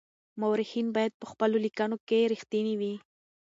[0.39, 2.93] مورخین باید په خپلو لیکنو کي رښتیني وي.